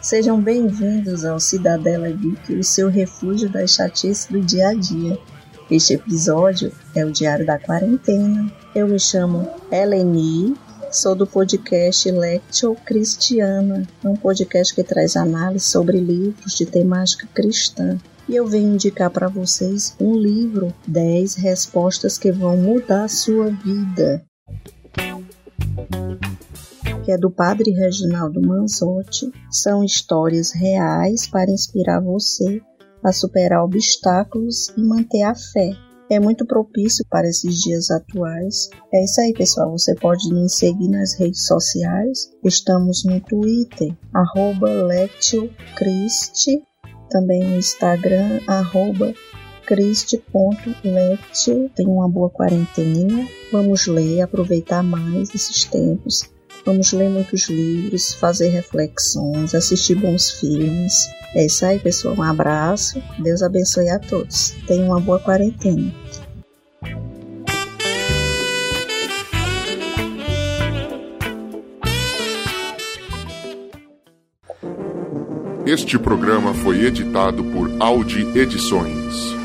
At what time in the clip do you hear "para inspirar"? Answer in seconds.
31.26-32.00